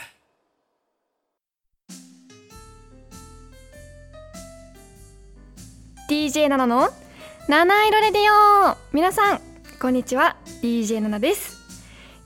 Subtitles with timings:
[6.09, 6.89] DJ ナナの
[7.47, 8.23] 七色レディ
[8.71, 9.39] オ皆さん
[9.79, 11.57] こんにちは DJ ナナです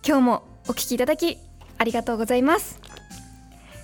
[0.05, 1.37] 今日もお聞きいただき
[1.77, 2.79] ありがとうございます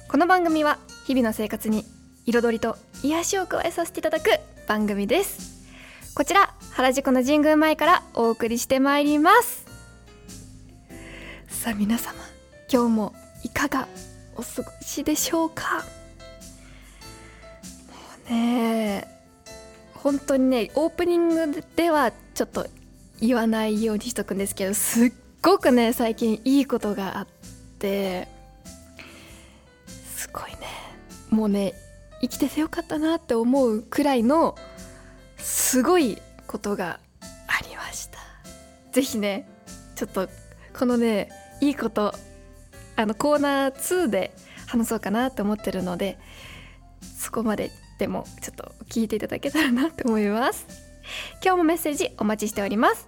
[0.08, 1.86] この番組は日々の生活に
[2.26, 4.32] 彩りと癒しを加えさせていただく
[4.68, 5.55] 番組です
[6.16, 9.66] こちら原宿の神宮前からお送りしてまいります。
[11.50, 12.14] さあ皆様
[12.72, 13.90] 今日もいかが
[14.38, 15.80] お過ごしでしょうか？
[15.80, 15.84] も
[18.30, 19.06] うね
[19.94, 22.66] 本当にねオープニングではちょっと
[23.20, 27.28] 言わないようにしとくんですけどすっごくね最近いいことがあっ
[27.78, 28.30] て
[30.16, 30.60] すごいね
[31.30, 31.74] もうね
[32.22, 34.56] 生きててよかったなって思うくらいの
[35.46, 36.18] すごい
[36.48, 37.00] ことが
[37.48, 38.18] ありました。
[38.92, 39.48] ぜひね
[39.96, 40.28] ちょっと
[40.78, 41.30] このね
[41.62, 42.16] いいこと
[42.96, 44.36] あのコーナー2で
[44.66, 46.18] 話そうかなと思ってるので
[47.16, 50.66] そこまででもちょっと聞いていただけたらなと思います。
[51.44, 53.08] 今日もメッセージお待ちしております。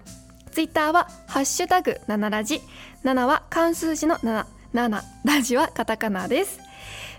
[0.52, 2.62] ツイッターはハッシュタグ7ラジ。
[3.04, 6.60] 7は漢数字の7 7ラジはカタカナです。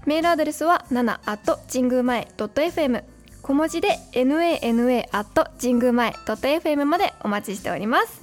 [0.06, 3.17] メールアドレスは7 at 神宮前 .fm
[3.48, 8.20] 小文字で nana at 神宮前 .fm までお待ちしております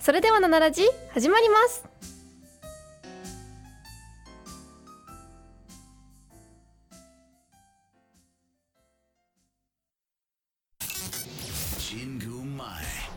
[0.00, 1.84] それでは七ラジ始まります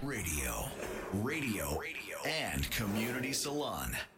[0.02, 1.80] ラディオ、ラディオ、
[2.56, 4.09] and community salon。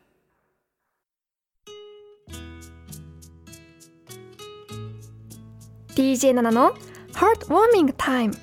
[5.96, 6.74] DJ7 の
[7.14, 8.38] Heartwarming Time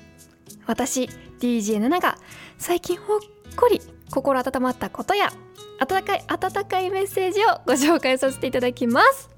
[0.65, 2.17] 私 DJ7 が
[2.57, 3.19] 最近ほっ
[3.55, 5.31] こり心温まったことや
[5.79, 9.29] 温かい温かいメッセージをご紹介させていただきます。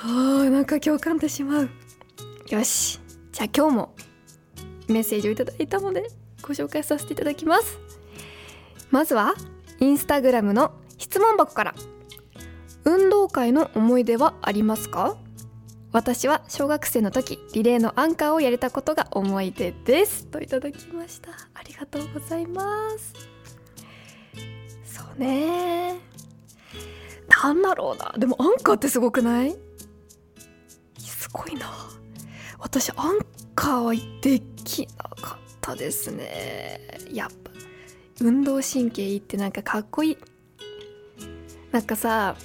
[0.00, 1.70] あーなんか共感してしまう。
[2.48, 3.00] よし。
[3.32, 3.94] じゃあ今日も
[4.88, 6.08] メッセージをいただいたので
[6.42, 7.78] ご紹介させていただきます。
[8.90, 9.34] まずは
[9.80, 11.74] インスタグラムの質問箱から。
[12.84, 15.16] 運動会の思い出はありますか？
[15.90, 21.30] 私は小学生の時リレーのアンカーをやれたことが思い出ですといただきました。
[21.54, 23.14] ありがとうございます。
[24.84, 25.96] そうね。
[27.42, 28.12] なんだろうな。
[28.18, 29.56] でもアンカーってすごくない？
[30.98, 31.70] すごいな。
[32.58, 33.20] 私アン
[33.54, 36.98] カーはできなかったですね。
[37.10, 37.50] やっぱ
[38.20, 40.18] 運動神経いいってなんかかっこいい。
[41.72, 42.36] なんかさ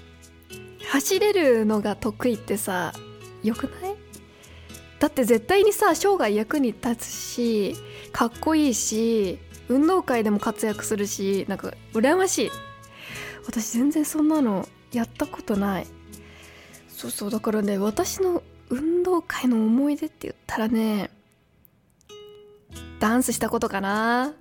[0.89, 2.93] 走れるのが得意ってさ
[3.43, 3.95] よくない？
[4.99, 7.75] だって絶対にさ生涯役に立つし
[8.13, 9.37] かっこいいし
[9.67, 12.51] 運動会でも活躍するしなんか羨ましい。
[13.45, 15.87] 私全然そんなのやったことない。
[16.87, 21.11] そうそうだからね私の運動会の思い出って言ったらね
[22.99, 24.33] ダンスしたことかな。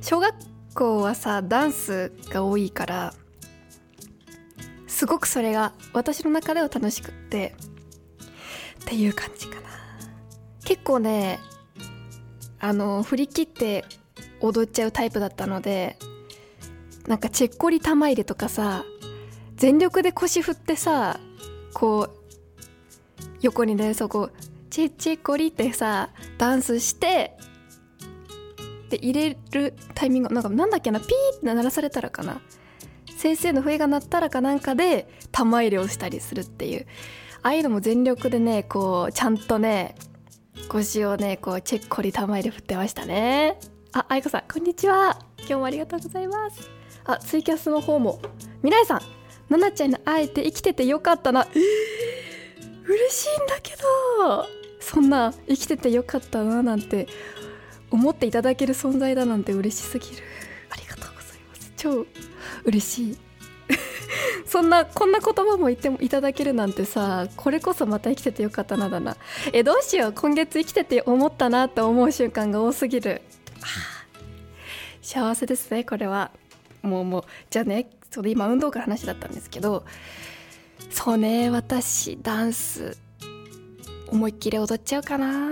[0.00, 0.34] 小学
[0.74, 3.14] 校はさダンスが多いから
[4.88, 7.54] すごくそれが私の中では楽しくって。
[8.82, 9.68] っていう感じかな。
[10.64, 11.38] 結構ね
[12.58, 13.84] あの振り切って
[14.40, 15.98] 踊っちゃうタイプだったので
[17.06, 18.84] なんかチェッコリ玉入れとかさ
[19.56, 21.18] 全力で腰振ってさ
[21.74, 22.20] こう
[23.40, 24.30] 横にねそこ
[24.68, 27.36] チェチェコリってさダンスして
[28.90, 32.40] で入れるタイミングなんかなんだっけなピーって鳴らされたらかな。
[33.16, 36.86] 先生の笛が鳴ったらかなんかで玉入れをしたりするっていう。
[37.42, 39.94] ああいうのも全力でねこうちゃんとね
[40.68, 43.58] 腰をねこうチェッコリ玉入れ振ってましたね。
[43.92, 45.18] あ愛子さんこんにちは。
[45.38, 46.70] 今日もありがとうございます。
[47.04, 48.20] あツイキャスの方も。
[48.62, 49.00] 未来さん
[49.48, 51.48] ななちゃんに会えて生きててよかったな。
[51.50, 54.46] えー、嬉しいんだけど。
[54.80, 57.06] そんな生きててよかったななんて
[57.90, 60.22] 思っていただける存在だなんて嬉しすぎる。
[60.70, 61.72] ありがとうございます。
[61.76, 62.06] 超
[62.64, 63.29] 嬉しい。
[64.46, 69.16] そんなこんな言葉も言っていただけるなんてさこれこそまた生きててよかったなだな。
[69.52, 73.22] えどうしよう今月生きてて思ったなって思う瞬間が多すぎる。
[75.02, 76.30] 幸せですねこれは。
[76.82, 79.84] もうもうじゃあねそれ今運動会の話だったんですけど
[80.90, 82.96] そうね私ダンス
[84.08, 85.50] 思いっきり踊っちゃうかな。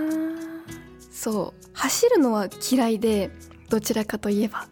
[1.11, 3.29] そう走るのは嫌いで
[3.69, 4.67] どちらかといえば。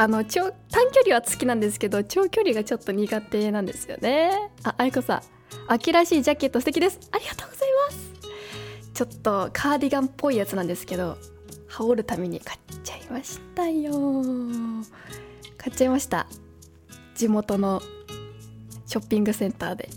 [0.00, 4.30] あの長短距離は好きなんですけど長距離がちょっと苦手なんですよね。
[4.64, 5.22] あ愛子さん。
[5.68, 6.98] 秋らしいジャケット素敵です。
[7.12, 8.94] ありがとうございます。
[8.94, 11.18] ちょっとカーディガンっぽいやつなんですけど
[11.68, 13.92] 羽織るために買っちゃいましたよ。
[15.58, 16.26] 買っちゃいました。
[17.14, 17.82] 地元の
[18.86, 19.90] ショッピングセンターで。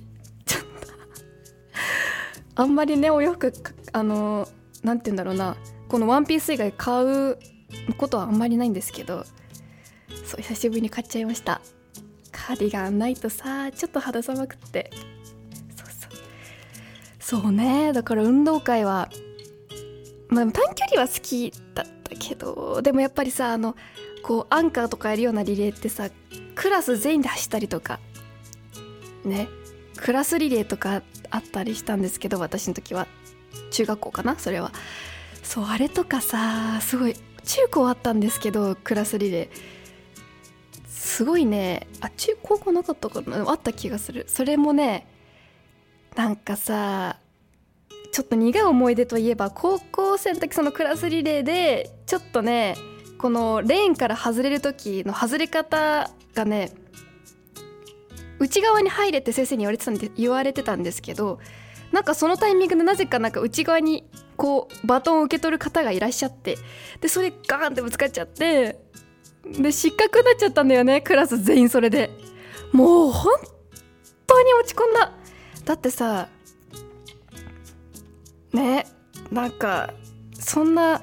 [0.45, 3.53] ちょっとあんまりねお洋服
[3.93, 4.49] あの
[4.83, 5.55] 何て言うんだろうな。
[5.87, 7.37] このワンピース以外買う
[7.95, 9.23] ことはあんまりないんですけど
[10.33, 11.61] そう久しぶりに買っちゃいました。
[12.31, 14.89] カーディガンないとさちょっと肌寒くって。
[15.75, 17.41] そうそう。
[17.43, 17.93] そうね。
[17.93, 19.11] だから運動会は
[20.29, 23.75] まあ、短距離は好きだったけどでもやっぱりさあの
[24.23, 26.09] こうアンカーとかやるようなリレーってさ
[26.55, 27.99] クラス全員で走ったりとか
[29.23, 29.47] ね。
[29.97, 33.05] クラスリレーとかあったりしたんですけど私の時は。
[33.69, 34.71] 中学校かなそれは。
[35.43, 37.13] そうあれとかさすごい
[37.45, 39.82] 中高あったんですけどクラスリレー。
[41.13, 41.85] すごいね。
[42.01, 43.47] あ中高校なかったかな？
[43.47, 44.25] あった気がする。
[44.27, 45.05] それもね
[46.15, 47.17] なんかさ
[48.11, 52.75] ちょっと苦い思い出といえば高校生の時そのクラスリレーでちょっとね
[53.19, 56.71] このレーンから外れる時の外れ方がね
[58.39, 61.39] 内側に入れって先生に言われてたんで言われてたんですけど
[61.91, 64.03] なんかそのタイミングでなぜかなんか内側に
[64.35, 66.57] こうバトンを受け取る方がいらっしゃって
[67.01, 68.79] でそれガーンってぶつかっちゃって
[69.45, 72.09] で失格になっちゃったんだよねクラス全員それで。
[72.71, 73.33] もう本
[74.25, 75.11] 当に落ち込んだ。
[75.65, 76.27] だってさ
[78.51, 78.87] ね
[79.31, 79.93] なんか
[80.39, 81.01] そんな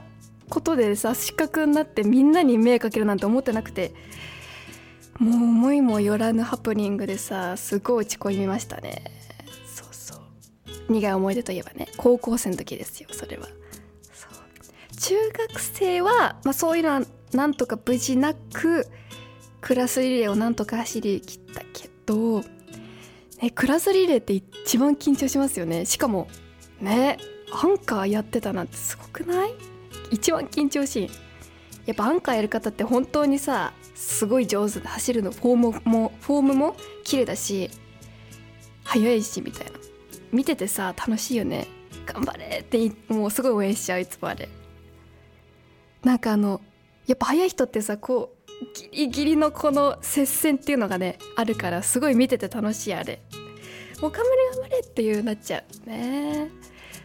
[0.49, 3.95] ことでさ失格になってみんなに迷惑かけるなんて思ってなくて。
[5.21, 9.05] もう思いもよらぬハプニングでさすごい落ち込みましたね。
[9.67, 10.19] そうそう。
[10.89, 13.47] 苦い思い出といえばね高校生の時ですよそれは。
[14.15, 14.97] そう。
[14.97, 15.15] 中
[15.51, 17.03] 学生は、まあ、そういうのは
[17.33, 18.87] なんとか無事なく
[19.61, 22.41] クラスリレーをなんとか走りきったけど、
[23.41, 25.85] ね、クラスリレーって一番緊張しますよね。
[25.85, 26.29] しかも
[26.81, 27.19] ね
[27.53, 29.55] アンカーやってたなんてすごくない？
[30.11, 31.11] 一番緊張しい。
[31.87, 37.71] やっぱアンカーやる方って本当にさすごい上手で走るのフォームもフォームも綺麗だし
[38.85, 39.73] 速いしみたいな。
[40.33, 41.67] 見ててさ楽しいよね。
[42.07, 44.49] 頑張れってもうすごい応援しちゃういつもあれ。
[46.03, 46.61] なんかあの
[47.11, 48.51] やっぱ速い人ってさこう
[48.93, 53.21] ギリギリのこの接戦っていうのがねあるからすごい見てて楽しいあれ。
[54.01, 56.51] もう頑張れ頑張れっていうなっちゃうね。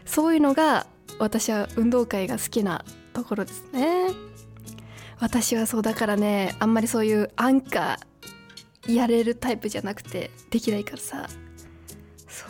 [0.06, 0.86] そういうのが
[1.18, 4.10] 私は運動会が好きなところですね。
[5.20, 11.28] 私はそうだからねあんまりそういうアンカーやれるタイプじゃなくてできないからさ。
[12.28, 12.50] そう。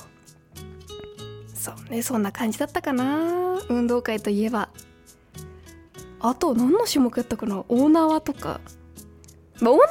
[1.55, 3.61] そうねそんな感じだったかな。
[3.69, 4.67] 運動会といえば。
[6.29, 7.63] あと何の種目やったかな？
[7.67, 8.59] 大縄とか、
[9.61, 9.87] まあ、大縄ね。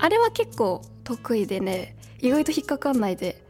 [0.00, 1.96] あれは結構得意でね。
[2.20, 3.42] 意外と引っかかんないで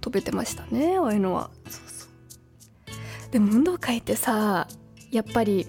[0.00, 1.50] 飛べてましたねああいうのは。
[1.68, 3.30] そうそう。
[3.32, 4.68] でも運動会ってさ
[5.10, 5.66] やっぱり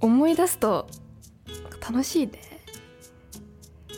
[0.00, 0.86] 思い出すと
[1.80, 2.32] 楽しいね。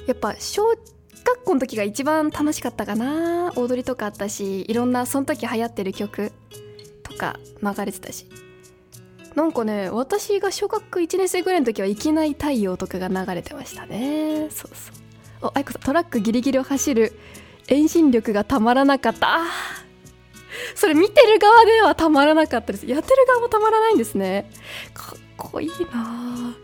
[0.07, 3.53] やっぱ小学校の時が一番楽しかったかな。
[3.57, 6.33] 踊りとかあったしいろんなその時流行ってる曲
[7.03, 8.29] とか流れてたし。
[9.35, 14.49] なんかね私が小学1年生ぐらいの時は「いきない太陽」とかが流れてましたね。
[14.51, 15.49] そうそう。
[15.49, 17.19] おあいこさんトラックギリギリを走る
[17.67, 19.41] 遠心力がたまらなかった。
[20.75, 22.87] それ見てる側ではたまらなかったです。
[22.87, 24.51] やってる側もたまらないんですね。
[24.93, 26.55] かっこいいな。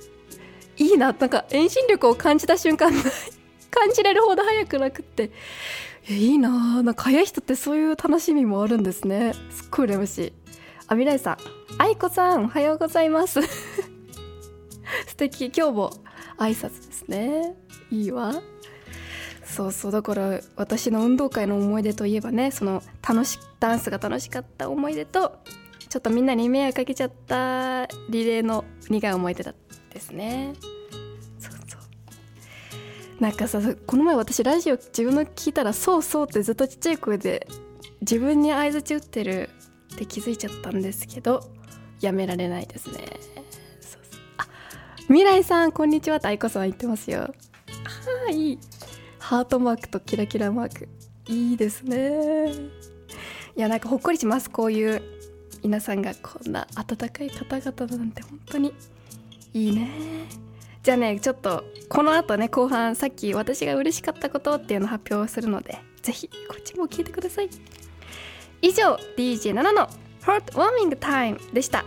[0.77, 1.13] いいな。
[1.13, 2.93] なんか遠心力を感じた瞬間
[3.71, 5.31] 感じれるほど速くなくって。
[6.09, 6.83] いいな。
[6.83, 9.35] なんか速い人ってそういう楽しみもあるんですね。
[9.51, 10.33] すっごい羨ましい。
[10.91, 11.37] あみらいさん
[11.77, 13.43] 愛子さんおはようございます。
[15.07, 15.53] 素敵。
[15.55, 15.91] 今日も
[16.39, 17.55] 挨拶ですね。
[17.91, 18.33] いいわ。
[19.45, 25.39] そうそうだから私の運動会の思い出といえばねその楽しダンスが楽しかった思い出と
[25.91, 29.55] ちょっとみんなに迷惑かけちゃったリレーの苦い思い出だ
[29.93, 30.55] ですね。
[31.39, 33.23] そうそう。
[33.23, 37.47] なんかさこの前私ラジオ自分の聞いたら「そうそう」ってずっとちっちゃい声で
[38.01, 39.51] 自分に相づち打ってる
[39.99, 41.41] って気づいちゃったんですけど
[42.01, 42.99] やめられないですね。
[43.81, 44.47] そうそうあ
[45.09, 46.19] 未来さんこんにちは。
[46.19, 47.23] って愛子さん言ってますよ。
[47.23, 48.59] はい。
[49.19, 50.89] ハートマークとキラキラマーク。
[51.27, 52.53] いいですね。
[53.57, 54.49] いやなんかほっこりします。
[54.49, 55.03] こういう
[55.65, 58.73] 皆さんがこんな温かい方々なんて本当に。
[59.53, 59.91] いいね。
[60.85, 67.51] じゃあねちょっとこの後ね後半さっき私が嬉しかったことっていうのを発表するのでぜひこっちも聞いてください。
[68.61, 69.89] 以上 DJ7 の
[70.23, 71.85] 「ハートウォーミングタイム」でした。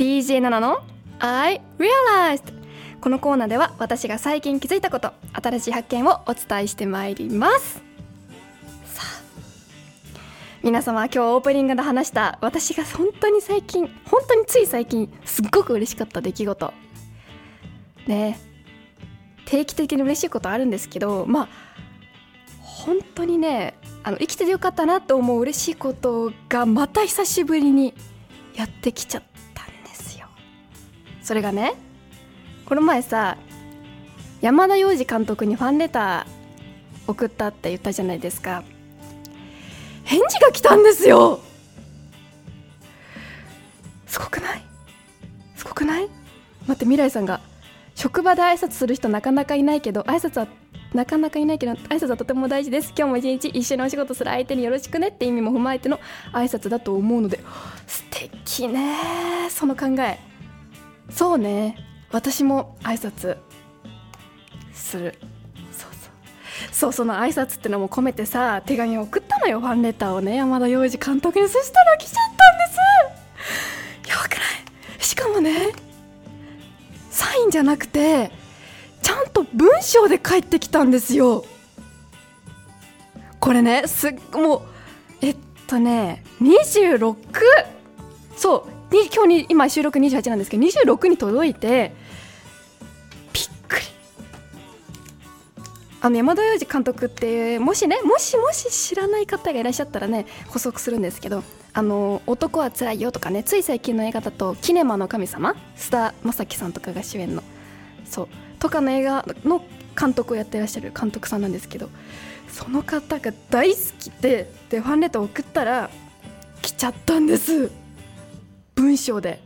[0.00, 0.78] DJ7 の
[1.18, 2.59] I realized
[3.00, 7.82] このコーナーでは私が最近気づいたこと新しい発見をお伝えしてまいります。
[8.84, 9.22] さあ
[10.62, 16.74] 皆様今日オープニングで話した私が本当に最近本当につい最近すっごく嬉しかった出来事。
[18.06, 18.38] ね
[19.46, 21.48] 定期的に嬉しいことあるんですけどまあ
[22.60, 27.94] 本当にねあの生きててよかったなと思う嬉しいことがまた久しぶりに
[28.54, 29.22] やってきちゃっ
[29.54, 30.26] たんですよ。
[31.22, 31.74] それがね
[32.70, 33.36] この前さ
[34.40, 38.62] 山田洋次監督にファンレター送ったって言ったじゃないですか。
[40.04, 41.40] 返事が来たんですよ。
[44.06, 44.62] すごくない？
[45.56, 46.08] すごくない？
[46.68, 47.40] 待って未来さんが。
[47.96, 50.46] 職場で挨拶する人なかなかいないけど挨拶は
[50.94, 52.94] なかなかいないけど挨拶はとても大事です。
[52.96, 55.98] 今日も一日一緒にお仕事する相手によろしくねって意味も踏まえての
[56.32, 57.40] 挨拶だと思うので。
[57.88, 58.94] 素敵ね
[59.50, 60.20] その考え。
[61.10, 61.74] そうね。
[62.12, 63.36] 私も挨拶
[64.72, 65.14] する。
[65.72, 66.12] そうそう。
[66.72, 69.60] そうその挨拶ってのも込めてさ手紙を送ったのよ。
[69.60, 74.10] ファンレターをね山田洋次監督にそしたら来ちゃったんです。
[74.10, 75.02] やばくない？
[75.02, 75.72] しかもね
[77.10, 78.30] サインじゃなくて
[79.02, 81.44] ちゃんと文章で返ってきたんですよ。
[83.38, 84.62] これねすっもう
[85.22, 85.36] えっ
[85.66, 87.16] とね26
[88.36, 91.94] そう今日に今収録28なんですけど26に届いて
[96.02, 101.42] あの山田洋次監督ってもしねもしもし知らない方がいらっしゃったらね補足するんですけど
[101.74, 107.42] 「あの男はつらいよ」とかねつい最近の映画だと「キネマの神様」須田将暉さんとかが主演の
[108.06, 108.28] そう
[108.58, 109.62] とかの映画の
[109.98, 111.90] 監督をやってらっしゃる監督さんなんですけど
[112.48, 115.90] その方が大好きででファンレター送ったら
[116.62, 117.70] 来ちゃったんです。
[118.74, 119.40] 文章で。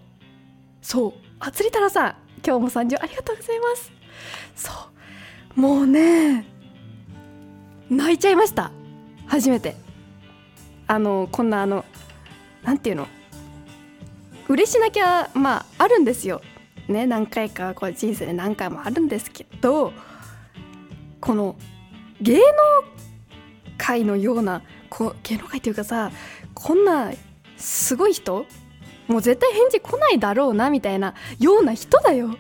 [0.83, 1.13] そう。
[1.41, 3.93] あつりたらさん今日も参上ありがとうございます。
[4.57, 4.94] そう。
[5.57, 6.47] もうね
[7.89, 8.73] 泣いちゃいました。
[9.27, 9.77] 初めて。
[10.87, 11.85] あのこんなあの
[12.63, 13.07] なんていうの？
[14.49, 16.43] 嬉しなきゃまああるんですよ。
[16.89, 19.93] ね何回かこう人生で何回もあるんですけど
[21.21, 21.57] この
[22.21, 22.43] 芸能
[23.79, 26.11] 界のようなこう芸能界っていうかさ
[26.53, 27.13] こんな
[27.57, 28.45] すごい人
[29.09, 32.37] もう絶対返事来ないだろうなみたいなような人だよ。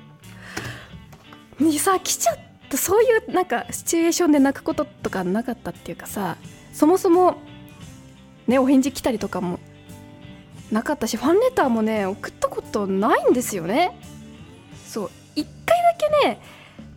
[1.59, 2.38] にさ来ちゃっ
[2.76, 6.36] そういうなんかシチュエーションで泣くこととかなかったっていうかさ
[6.72, 7.36] そもそも
[8.46, 9.58] ねお返事来たりとかも
[10.70, 13.98] なかったしファンレターもね送ったことないんですよね。
[14.86, 15.10] そう。
[15.36, 16.40] 1回だけね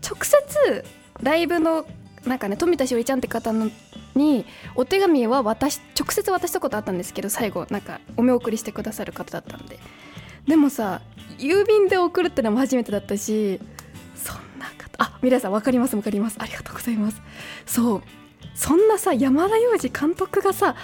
[0.07, 0.85] 直接
[1.21, 1.85] ライブの
[2.25, 3.69] なんかね富田しおりちゃんって方の
[4.15, 9.79] にお手紙は渡し直接渡したことあったんですけど最後なんかお見送りしてくださる方だったんで。
[10.47, 11.01] でもさ
[11.37, 13.59] 郵便で送るってのも初めてだったし
[15.21, 16.37] な方あ未来さん分かります分かります。
[16.39, 17.21] ありがとうございます。
[17.65, 18.03] そう。
[18.53, 20.75] そんなさ山田洋次監督がさ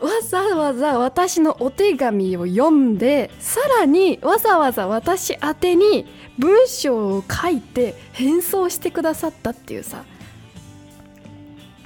[0.00, 6.06] わざわざ私のお手紙を読んでさらにわざわざ私宛てに
[6.38, 10.04] 文章を書いて返送してくださったっていうさ。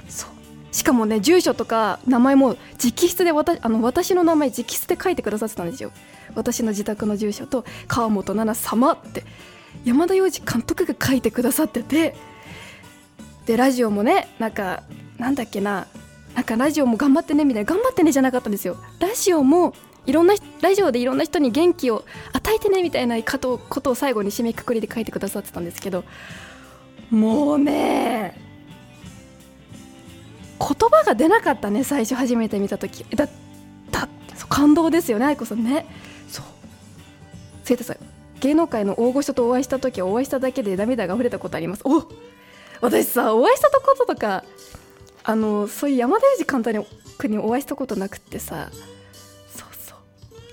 [0.07, 0.29] そう。
[0.73, 5.91] しかもね住所とか名前も直筆で私あの私の名前直筆で書いてくださってたんですよ。
[6.35, 9.23] 私の自宅の住所と川本奈々様って。
[9.83, 12.15] 山田洋次監督が書いてくださってて
[13.45, 14.83] でラジオもねなんか
[15.17, 15.87] なんだっけな
[16.33, 18.77] なんかラジオも頑張ってねみたいな頑張ってねじゃなかったんですよ。
[18.99, 19.73] ラジオも
[20.05, 22.03] いろんなラジオでいろんな人に元気を
[22.33, 23.59] 与えてねみたいなこと
[23.91, 26.03] を最後に締めくくりで書いてくださってたんですけど
[27.09, 28.39] もうね
[30.59, 33.05] 言葉が出なかったね最初初めて見た時。
[33.15, 33.27] だ
[33.91, 34.09] だ
[34.49, 35.85] 感動ですよね愛子さんね。
[36.27, 36.45] そう。
[37.63, 37.97] 生徒さん
[38.39, 41.81] 芸能界の大御所とお会いした時お会いしただけで涙が溢れたことあります。
[41.85, 42.03] お
[42.81, 44.43] 私さお会いしたこととか
[45.23, 46.85] あのそういう山田裕二簡単に
[47.29, 48.69] にお会いしたことなくってさ。
[49.47, 49.95] そうそ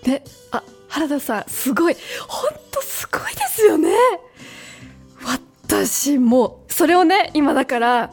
[0.02, 0.04] う。
[0.04, 1.96] であ原田さんすごい。
[2.28, 3.90] ほんとすごいですよね。
[5.66, 8.10] 私もそれをね今だから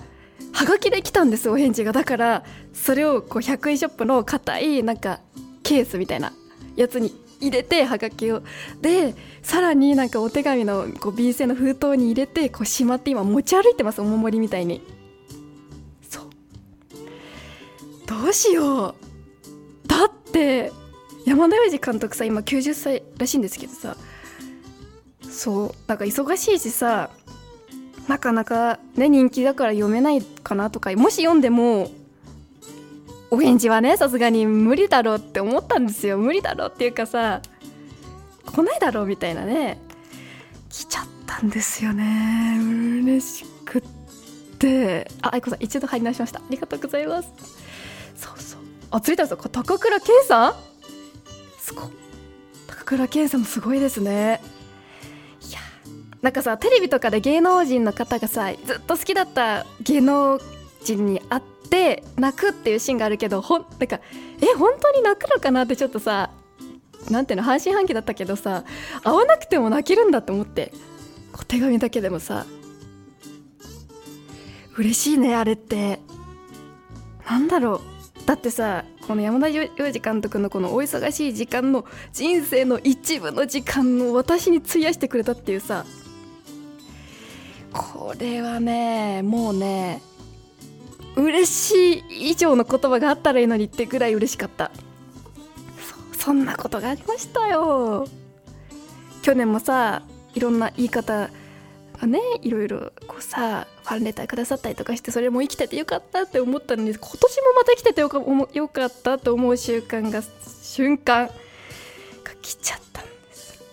[0.51, 1.91] はがきで来たんですお返事が。
[1.91, 5.19] だからそれをこう100円ショップの硬いなんか
[5.63, 6.33] ケースみたいな
[6.75, 8.41] やつに入れてはがきを。
[8.81, 14.81] でさらになんかお手紙のこう B 製の封筒に入れてこうしまって今持ち歩いてますお守りみたいに。
[16.09, 16.23] そう。
[18.05, 18.95] どうしよう。
[19.87, 20.71] だって
[21.25, 23.95] 山田洋次監督さ今90歳らしいんですけどさ。
[25.29, 25.75] そう。
[25.87, 27.09] なんか忙しいしさ
[28.09, 31.91] なかなかね人気だから読めないかなとかもし読んでも
[33.31, 36.17] お返事はねさすがに無理だろうって思ったんですよ。
[36.17, 37.41] 無理だろうっていうかさ
[38.45, 39.79] 来ないだろうみたいなね。
[40.69, 42.57] 来ちゃったんですよね。
[43.03, 43.81] 嬉しくっ
[44.57, 45.09] て。
[45.21, 46.39] あ愛子さん一度入り直しました。
[46.39, 47.29] ありがとうございます。
[48.15, 48.61] そうそう。
[48.91, 50.53] あついたぞ高倉健さん？
[51.59, 51.83] すご
[52.67, 54.41] 高倉健さんもすごいですね。
[55.47, 55.59] いや
[56.23, 60.39] なんかさテレビとかで芸能人の方がさずっと好きだった芸能
[60.83, 61.58] 人に会って
[62.17, 63.99] 泣くっていうシーンがあるけどほんなんか
[64.41, 66.31] え本当に泣くのかなってちょっとさ
[67.09, 68.63] なんていうの半信半疑だったけどさ
[69.03, 70.71] 会わなくても泣けるんだと思って
[71.33, 72.45] お手紙だけでもさ
[74.77, 75.99] 嬉しいねあれって。
[77.29, 78.25] なんだろう。
[78.25, 81.83] だってさこの山田洋次監督のこのお忙しい時間の
[82.13, 85.83] 人生の一部の時間を私に費やしてくれたっていうさ
[87.73, 90.03] これはねもうね
[91.15, 94.71] 嬉しい以上の言葉があったらいいのにってぐらい嬉しかった。
[96.17, 98.07] そんなことがありましたよ。
[99.21, 101.29] 去年もさいろんな言い方
[101.99, 108.21] がねいろいろこうさファンレターくださったりとかしてそれも生きててよかったって思ったのに今年もまた生きててよか
[108.53, 110.21] よかったと思う習慣が
[110.61, 111.33] 瞬間が
[112.41, 113.63] 来ちゃったんです。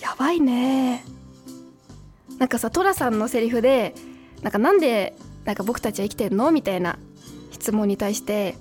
[0.00, 1.04] やばいね。
[2.38, 3.94] なんかさ寅さんのセリフで
[4.42, 6.98] なんかなんでなんか僕たちは生きてるのみたいな
[7.50, 8.56] 質問に対して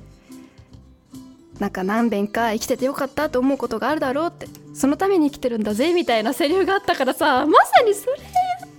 [1.59, 4.47] なんか何遍か生きててよかったと思うことがあるだろうって。
[4.73, 8.17] そのために生きてるんだぜみたいなセリフがあったからさまさにそれ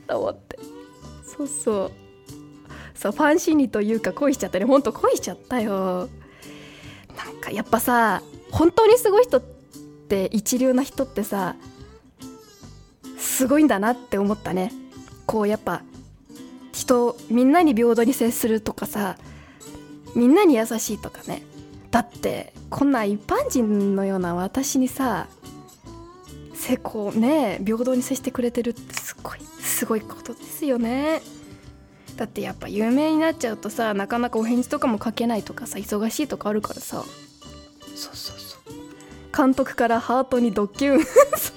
[0.06, 0.58] と思って。
[1.24, 1.92] そうそう。
[2.94, 4.64] そうファン心理というか恋しちゃったね。
[4.64, 6.08] ほんと恋しちゃったよ。
[7.16, 9.42] なんかやっぱさ本当にすごい人っ
[10.08, 11.56] て一流な人ってさ
[13.18, 14.72] すごいんだなって思ったね。
[15.26, 15.82] こうやっぱ
[16.90, 19.16] 人みんなに平等に接するとかさ
[20.16, 21.42] みんなに優しいとかね。
[21.92, 25.28] だってこんな一般人のような私にさ
[26.54, 31.22] 成功ね平等に接してくれてるってすごいすごいことですよね。
[32.16, 37.04] だってやっぱ有名になっちゃうとさなかなかお返事とかも書けないとかさ忙しいとかあるからさ。
[37.94, 39.36] そうそうそう。
[39.36, 41.04] 監督からハートにドッキュン。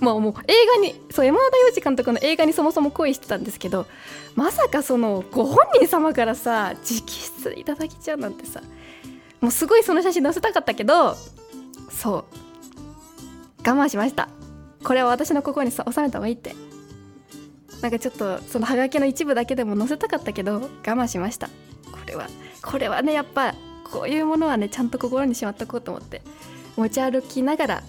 [0.00, 3.86] まあもう映画にそう山田洋次監督の映画にそもそも恋してたんですけど
[4.34, 7.02] まさかそのご本人様からさ直
[7.42, 8.62] 筆いただきちゃうなんてさ
[9.40, 11.14] もうすごいその写真載せたかったけど
[11.90, 12.24] そう
[13.68, 14.28] 我慢しました。
[14.82, 16.54] これは私の心にさ収めた方がいいって。
[17.82, 21.48] なんかちょっとそのハガキの一部だけでも載せたかったけど我慢しました。
[21.90, 22.28] これは
[22.62, 23.54] これはねやっぱ
[23.90, 26.22] こういうものはねちゃんと心にしまっとこうと思って
[26.76, 27.82] 持ち歩きながら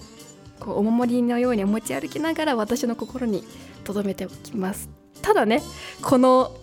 [0.62, 3.42] こうお守りのように持ち歩きながら私の心に
[3.82, 4.88] 留めておきます
[5.20, 5.60] ただね
[6.02, 6.56] この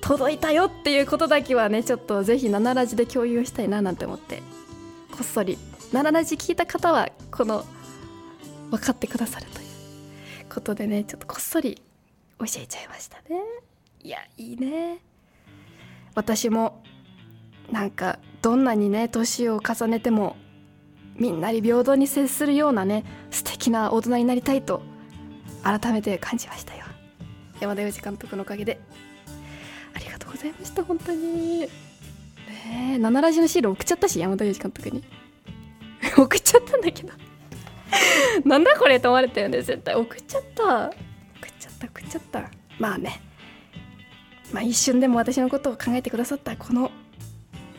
[0.00, 4.42] 届いたよっていうことだけはねちょっとぜひ7ラジで共有したいななんて思って
[5.12, 5.56] こっそり
[5.92, 7.64] 7ラジ聞いた方はこの
[8.70, 9.66] 分かってくださるという
[10.52, 11.80] ことでねちょっとこっそり
[12.40, 13.40] 教えちゃいましたね。
[14.02, 14.98] いやいいね。
[16.16, 16.82] 私も
[17.70, 20.36] なんかどんなにね年を重ねても
[21.16, 24.82] みんなに平等に接するようなね素敵な大人になりたいと
[25.62, 26.84] 改めて感じましたよ。
[27.60, 28.78] 山田洋次監督のおかげで。
[29.94, 31.60] ありがとうございました本当に。
[31.60, 31.68] ね
[32.94, 35.04] え7ラジのシール送っちゃったし山田洋次監督に。
[36.18, 37.12] 送っちゃったんだけど。
[38.44, 39.48] なんだこれと思われたよ。
[39.48, 39.94] ね絶対。
[39.94, 40.88] 送っちゃった。
[40.88, 42.50] 送っちゃった送っちゃった。
[42.78, 43.20] まあね。
[44.52, 46.90] まあ一瞬でも私のことを考えてくださったこの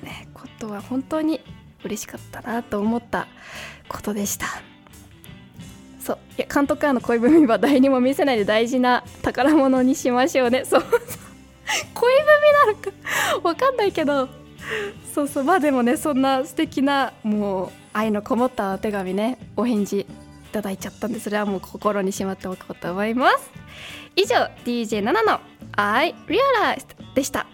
[0.04, 1.40] ねことは本当に
[1.86, 3.28] 嬉しかったなと思った
[3.88, 4.48] ことでした。
[6.00, 10.64] そういや監督からの恋文は誰にも見せないで大事な宝物にしましょうね。
[10.66, 10.84] そう
[11.94, 12.92] 恋文なのか。
[13.44, 14.30] わかんないけど。
[15.14, 15.44] そうそう。
[15.44, 20.06] まあでもねそんな素敵なもう愛のこもったお手紙ねお返事い
[20.52, 23.50] ただいちゃったんでそれはもう心にしまっておこうと思います。
[24.16, 25.40] 以上 DJ7 の
[25.76, 27.48] 「I Realized」でした。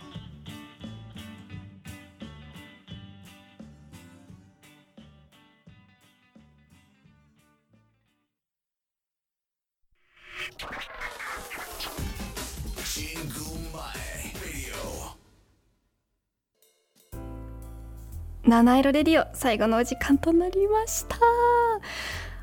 [18.43, 21.15] 七色レディオ最後のお時間となりました。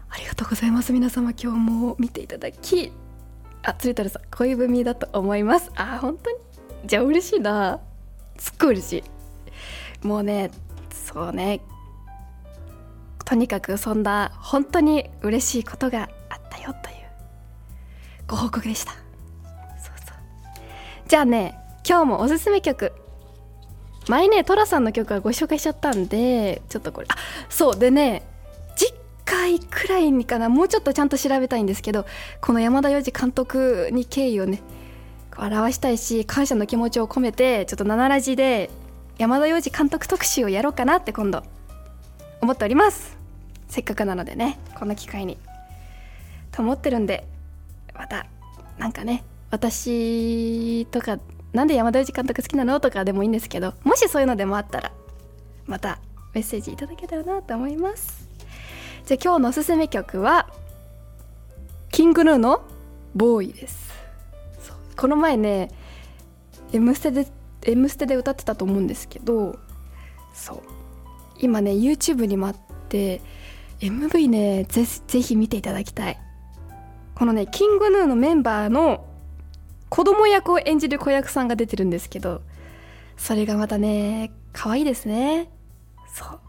[0.08, 0.92] ありがとうございます。
[0.92, 2.92] 皆様今日も見ていただき
[3.64, 5.72] あつりたるさん恋文だと思います。
[5.74, 6.37] あ本当に？
[6.87, 7.80] じゃあ嬉しいな。
[8.38, 9.04] すっごい嬉し
[10.04, 10.06] い。
[10.06, 10.52] もうね
[10.92, 11.61] そうね。
[13.24, 16.96] とにかくそんな本当に嬉しいことがあったよという。
[18.28, 18.92] ご報告でした。
[18.92, 19.00] そう
[20.06, 20.16] そう。
[21.08, 22.92] じゃあね今日もおすすめ曲
[24.09, 27.16] 前ね寅さんの曲はご紹介しちゃったんでちょっとこれあ
[27.49, 28.23] そうでね
[28.77, 32.07] 次回回くらいにかなもうちょっとちゃんと調べたいんですけど
[32.40, 34.62] この山田洋次監督に敬意をね
[35.37, 38.71] 表したいし感謝の気持ちを込めてちょっと7ラジで
[39.18, 41.42] 山田洋次監督特集をやろうかなって今度
[42.40, 43.16] 思っております。
[43.68, 45.37] せっかくなのでねこの機会に。
[46.53, 47.27] と思ってるんで
[47.94, 48.27] また
[48.79, 51.18] なんかね私とか
[51.52, 52.78] なんで山田洋次監督好きなの？
[52.80, 54.92] とかでもいいんですけどもしそういうのでもあったら
[55.66, 55.98] また
[56.34, 58.28] メッセージいただけたらなと思います。
[59.06, 60.48] じゃあ今日のおすすめ曲は
[61.90, 62.62] キングヌーの
[63.14, 63.92] ボーイです。
[64.96, 65.70] この前ね
[66.72, 67.26] 「M ステで」
[67.62, 69.58] M ステで歌ってたと思うんですけど
[70.32, 70.62] そう
[71.40, 72.56] 今ね YouTube にもあっ
[72.88, 73.20] て
[73.80, 76.18] MV ねぜぜひ見ていただきたい。
[77.14, 79.04] このねキングヌーのメンバーの
[79.88, 82.42] 子供役を演じる子役さんが出てるんですけど
[83.16, 85.51] それがまたね可愛いですね。
[86.12, 86.40] そう。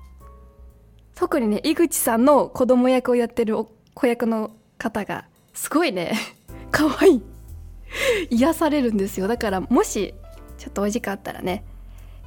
[1.15, 3.56] 特にね井口さんの子供役をやってる
[3.93, 6.13] 子役の方がすごいね
[6.71, 7.23] 可愛い。
[8.30, 9.28] 癒されるんですよ。
[9.28, 10.13] だからもし
[10.58, 11.63] ちょっとお時間あったらね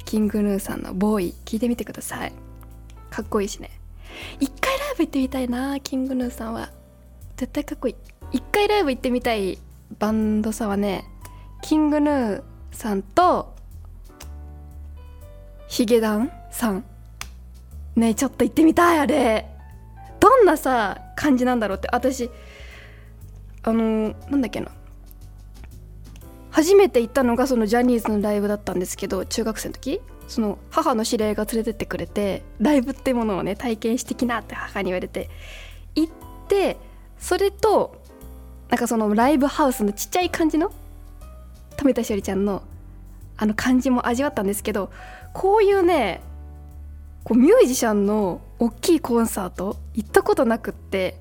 [0.04, 2.32] キングヌーさんの「ボーイ」聞いてみてください。
[3.10, 3.70] かっこいいしね。
[4.40, 6.70] 一回ライブ行ってみたいなキングヌーさんは。
[7.36, 7.96] 絶対かっこいい。
[8.32, 9.58] 一回ライブ行ってみたい
[9.98, 11.04] バンドさはね
[11.62, 13.54] キングヌーさんと
[15.68, 16.84] ヒゲダンさん。
[17.96, 19.48] ねちょっと行ってみたいあれ。
[20.20, 21.88] どんなさ感じなんだろうって。
[21.92, 22.30] 私
[23.62, 24.70] あのなんだっけな。
[26.50, 30.00] 初めて行ったのがそのジャニーズのライブだったんですけど中学生の時。
[30.28, 35.30] その母の知り合いが連れてってくれてライブってものをね体験してきなって母に言われて。
[35.94, 36.12] 行っ
[36.48, 36.76] て
[37.18, 38.01] それと
[38.72, 40.72] なんかそのライブハウスのちっちゃい感じの
[41.76, 42.62] 富田しおりちゃんの
[43.36, 44.90] あの感じも味わったんですけど
[45.34, 46.22] こういうね
[47.22, 51.20] こうミュージシャンの大きいコンサート行ったことなくって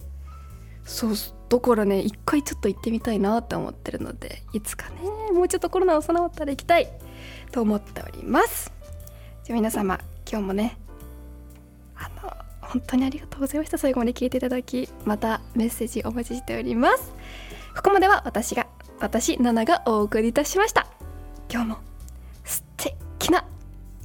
[0.86, 1.14] そう
[1.50, 6.88] だからね一回ちょっと行ってみたいなって思ってるのでいつかねもうちょっとコロナ収まったら行きたい
[7.52, 8.72] と思っております。
[9.44, 10.78] じゃあ皆様今日もね
[12.72, 13.78] 本当にありがとうございました。
[13.78, 17.14] 最後まで聞いていただきまたメッセージお待ちしております。
[17.76, 18.68] ここまでは私が
[19.02, 20.88] 私ナナがお送りいたしました。
[21.52, 21.78] 今日も
[22.46, 23.46] 素敵な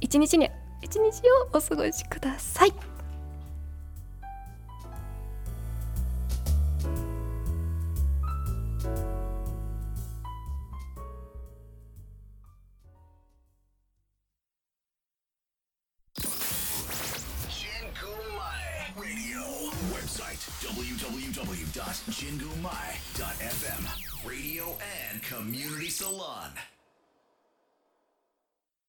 [0.01, 0.49] 一日に
[0.81, 1.21] 一日
[1.53, 2.96] をお過ごしください。
[25.97, 26.46] Salon.